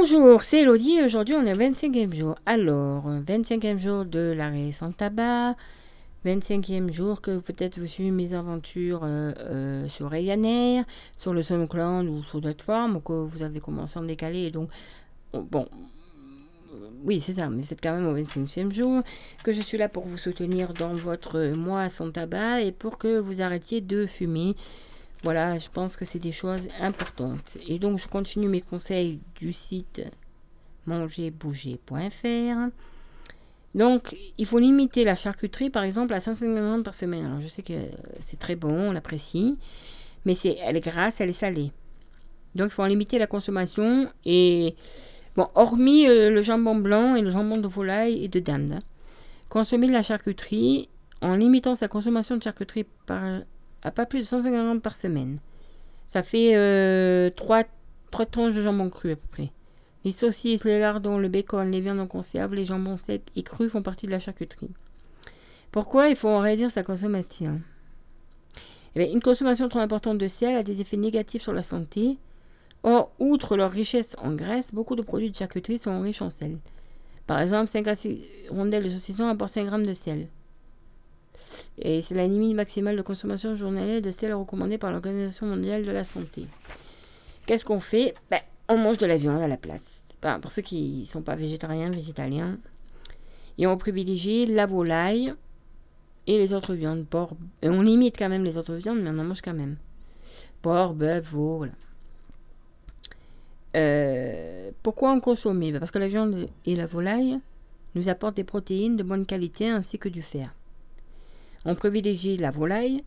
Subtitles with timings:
[0.00, 2.36] Bonjour, c'est Elodie aujourd'hui on est au 25e jour.
[2.46, 5.56] Alors, 25e jour de l'arrêt sans tabac,
[6.24, 10.84] 25e jour que peut-être vous suivez mes aventures euh, euh, sur Ryanair,
[11.16, 14.44] sur le SoundCloud ou sur d'autres formes, que vous avez commencé à en décaler.
[14.44, 14.68] Et donc,
[15.32, 15.66] bon,
[17.04, 19.02] oui, c'est ça, mais c'est quand même au 25e jour
[19.42, 23.18] que je suis là pour vous soutenir dans votre mois sans tabac et pour que
[23.18, 24.54] vous arrêtiez de fumer.
[25.24, 27.58] Voilà, je pense que c'est des choses importantes.
[27.66, 30.02] Et donc, je continue mes conseils du site
[30.86, 32.70] mangerbouger.fr.
[33.74, 37.26] Donc, il faut limiter la charcuterie, par exemple, à 150 grammes par semaine.
[37.26, 37.74] Alors, je sais que
[38.20, 39.58] c'est très bon, on l'apprécie,
[40.24, 41.72] mais c'est, elle est grasse, elle est salée.
[42.54, 44.08] Donc, il faut en limiter la consommation.
[44.24, 44.74] Et,
[45.36, 48.72] bon, hormis euh, le jambon blanc et le jambon de volaille et de dinde.
[48.74, 48.82] Hein.
[49.48, 50.88] Consommer de la charcuterie
[51.20, 53.40] en limitant sa consommation de charcuterie par,
[53.82, 55.38] à pas plus de 150 grammes par semaine.
[56.06, 57.64] Ça fait euh, 3,
[58.10, 59.52] 3 tranches de jambon cru à peu près.
[60.04, 63.72] Les saucisses, les lardons, le bacon, les viandes en conserve, les jambons secs et crus
[63.72, 64.70] font partie de la charcuterie.
[65.70, 67.60] Pourquoi il faut en réduire sa consommation?
[68.94, 72.16] Eh Une consommation trop importante de sel a des effets négatifs sur la santé.
[72.84, 76.58] Or, outre leur richesse en graisse, beaucoup de produits de charcuterie sont riches en sel.
[77.26, 80.28] Par exemple, 5 à 6 rondelles de saucisson apportent 5 g de sel.
[81.80, 85.90] Et c'est la limite maximale de consommation journalière de sel recommandée par l'Organisation mondiale de
[85.90, 86.46] la santé.
[87.46, 88.14] Qu'est-ce qu'on fait?
[88.30, 90.00] Ben, on mange de la viande à la place.
[90.42, 92.58] pour ceux qui ne sont pas végétariens, végétaliens.
[93.56, 95.34] Et on privilégie la volaille
[96.26, 97.06] et les autres viandes.
[97.06, 99.76] Porc, et on limite quand même les autres viandes, mais on en mange quand même.
[100.62, 101.66] Porc, bœuf, veau.
[103.76, 107.38] Euh, pourquoi en consommer ben, Parce que la viande et la volaille
[107.94, 110.54] nous apportent des protéines de bonne qualité ainsi que du fer.
[111.68, 113.04] On privilégie la volaille,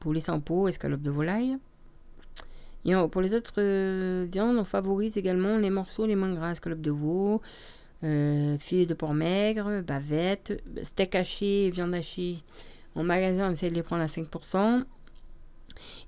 [0.00, 1.56] poulet sans peau, escalope de volaille,
[3.12, 6.90] pour les autres euh, viandes, on favorise également les morceaux les moins gras, scalope de
[6.90, 7.40] veau,
[8.02, 12.38] euh, filet de porc maigre, bavette, steak haché, viande hachée.
[12.96, 14.82] En magasin, on essaie de les prendre à 5%.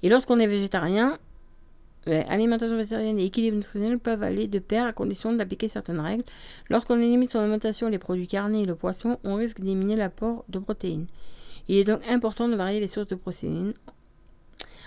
[0.02, 1.18] Et lorsqu'on est végétarien,
[2.04, 6.24] ben, alimentation végétarienne et équilibre nutritionnel peuvent aller de pair à condition d'appliquer certaines règles.
[6.68, 10.58] Lorsqu'on limite son alimentation les produits carnés et le poisson, on risque d'éliminer l'apport de
[10.58, 11.06] protéines.
[11.68, 13.74] Il est donc important de varier les sources de protéines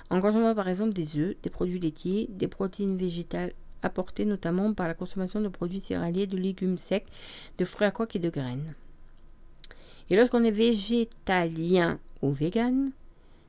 [0.10, 4.88] en consommant par exemple des œufs, des produits laitiers, des protéines végétales apportées notamment par
[4.88, 7.06] la consommation de produits céréaliers, de légumes secs,
[7.58, 8.74] de fruits à coque et de graines.
[10.10, 12.92] Et lorsqu'on est végétalien ou vegan,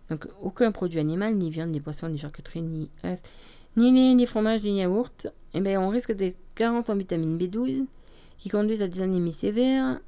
[0.08, 3.18] donc aucun produit animal, ni viande, ni poisson, ni charcuterie, ni œufs,
[3.76, 7.84] ni lait, ni fromage, ni yaourt, eh bien, on risque des carences en vitamine B12
[8.38, 10.00] qui conduisent à des anémies sévères,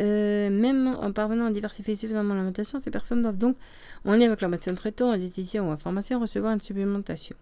[0.00, 3.56] euh, même en parvenant à diversifier suffisamment l'alimentation, ces personnes doivent donc,
[4.04, 7.36] en lien avec leur médecin traitant, un diététicien ou un pharmacien, recevoir une supplémentation.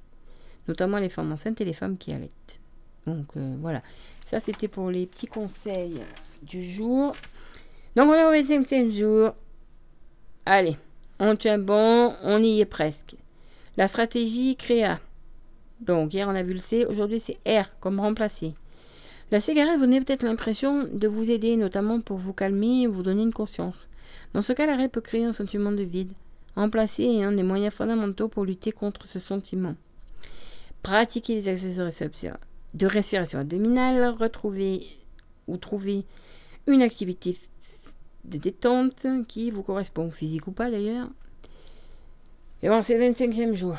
[0.68, 2.60] Notamment les femmes enceintes et les femmes qui allaitent.
[3.06, 3.82] Donc euh, voilà.
[4.26, 6.00] Ça, c'était pour les petits conseils
[6.42, 7.12] du jour.
[7.96, 9.34] Donc on est au 25e jour.
[10.46, 10.76] Allez,
[11.18, 13.14] on tient bon, on y est presque.
[13.76, 15.00] La stratégie créa.
[15.80, 18.54] Donc hier on a vu le C, aujourd'hui c'est R comme remplacer.
[19.30, 23.04] La cigarette vous donne peut-être l'impression de vous aider, notamment pour vous calmer et vous
[23.04, 23.76] donner une conscience.
[24.32, 26.12] Dans ce cas, l'arrêt peut créer un sentiment de vide.
[26.56, 29.76] Remplacer est un des moyens fondamentaux pour lutter contre ce sentiment.
[30.82, 31.78] Pratiquer des exercices
[32.74, 34.86] de respiration abdominale, retrouver
[35.46, 36.04] ou trouver
[36.66, 37.36] une activité
[38.24, 41.08] de détente qui vous correspond, physique ou pas d'ailleurs.
[42.62, 43.76] Et bon, c'est le 25e jour.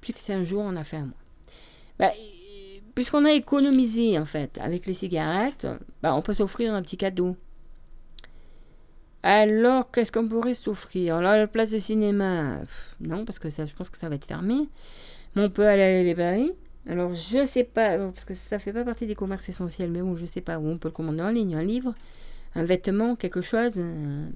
[0.00, 1.14] Plus que c'est un jour, on a fait un mois.
[1.98, 2.10] Bah,
[2.94, 5.66] puisqu'on a économisé en fait avec les cigarettes,
[6.02, 7.36] bah, on peut s'offrir un petit cadeau.
[9.22, 11.16] Alors, qu'est-ce qu'on pourrait s'offrir?
[11.16, 12.58] Alors, la place de cinéma,
[13.00, 14.68] non, parce que ça, je pense que ça va être fermé.
[15.36, 16.44] Mais on peut aller à la.
[16.88, 20.16] Alors, je sais pas, parce que ça fait pas partie des commerces essentiels, mais bon,
[20.16, 21.94] je sais pas où on peut le commander en ligne, un livre,
[22.56, 23.74] un vêtement, quelque chose.
[23.76, 24.26] Euh,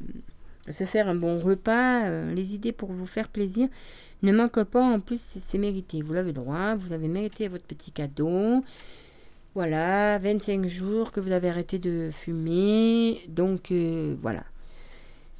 [0.70, 3.68] se faire un bon repas, euh, les idées pour vous faire plaisir
[4.22, 4.82] ne manquent pas.
[4.82, 6.02] En plus, c'est mérité.
[6.02, 8.62] Vous l'avez droit, vous avez mérité votre petit cadeau.
[9.54, 13.22] Voilà, 25 jours que vous avez arrêté de fumer.
[13.28, 14.44] Donc euh, voilà,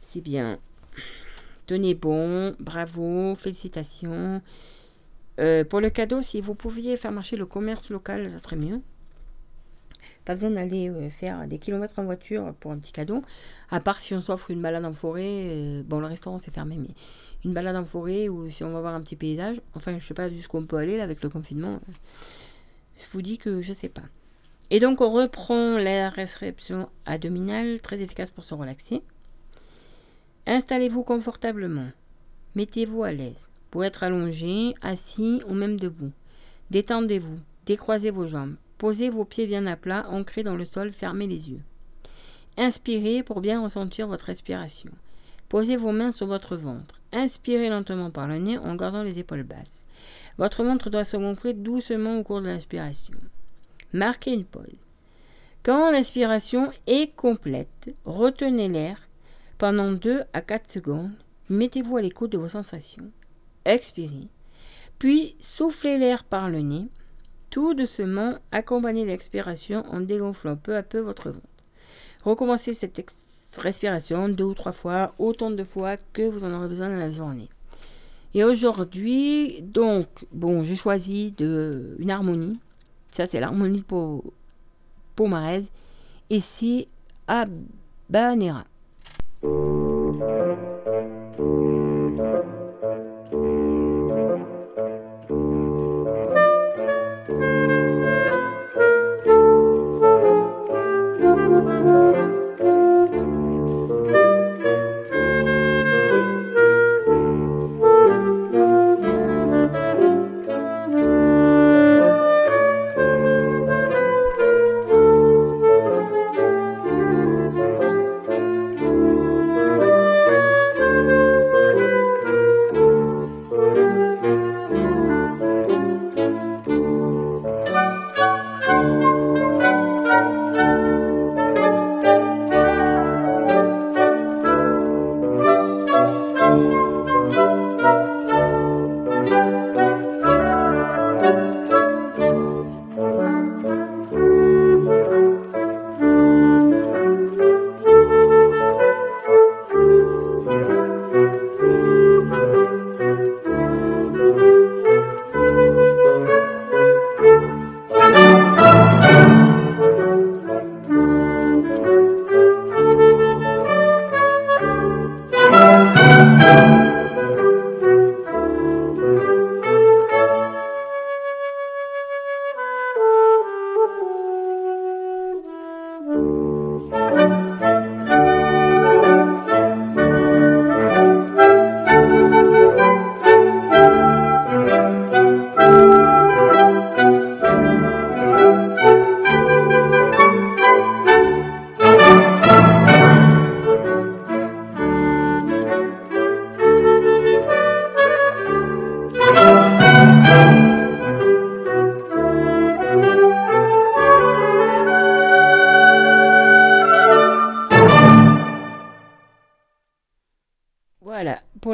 [0.03, 0.59] c'est bien.
[1.67, 4.41] Tenez bon, bravo, félicitations.
[5.39, 8.81] Euh, pour le cadeau, si vous pouviez faire marcher le commerce local, ça serait mieux.
[10.25, 13.23] Pas besoin d'aller euh, faire des kilomètres en voiture pour un petit cadeau.
[13.70, 15.25] À part si on s'offre une balade en forêt.
[15.25, 16.94] Euh, bon, le restaurant c'est fermé, mais
[17.44, 19.61] une balade en forêt ou si on va voir un petit paysage.
[19.75, 21.81] Enfin, je sais pas jusqu'où on peut aller là, avec le confinement.
[22.99, 24.03] Je vous dis que je sais pas.
[24.70, 29.02] Et donc, on reprend la réception abdominale, très efficace pour se relaxer.
[30.47, 31.91] Installez-vous confortablement.
[32.56, 33.49] Mettez-vous à l'aise.
[33.70, 36.12] Pour être allongé, assis ou même debout.
[36.70, 37.38] Détendez-vous.
[37.67, 38.56] Décroisez vos jambes.
[38.78, 41.62] Posez vos pieds bien à plat, ancrés dans le sol, fermez les yeux.
[42.58, 44.90] Inspirez pour bien ressentir votre respiration.
[45.49, 46.99] Posez vos mains sur votre ventre.
[47.12, 49.87] Inspirez lentement par le nez en gardant les épaules basses.
[50.38, 53.14] Votre ventre doit se gonfler doucement au cours de l'inspiration.
[53.93, 54.64] Marquez une pause.
[55.62, 59.08] Quand l'inspiration est complète, retenez l'air
[59.58, 61.12] pendant 2 à 4 secondes.
[61.49, 63.11] Mettez-vous à l'écoute de vos sensations.
[63.64, 64.28] Expirez.
[64.99, 66.88] Puis soufflez l'air par le nez.
[67.56, 71.49] Tout doucement, accompagnez l'expiration en dégonflant peu à peu votre ventre.
[72.23, 73.03] Recommencez cette
[73.56, 77.11] respiration deux ou trois fois, autant de fois que vous en aurez besoin dans la
[77.11, 77.49] journée.
[78.35, 82.61] Et aujourd'hui, donc, bon, j'ai choisi de, une harmonie.
[83.11, 84.35] Ça, c'est l'harmonie pour
[85.14, 85.64] Pomarez.
[86.29, 86.88] Et c'est
[87.26, 88.67] Abanera.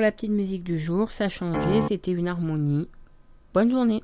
[0.02, 2.88] La petite musique du jour, ça changé, c'était une harmonie.
[3.54, 4.02] Bonne journée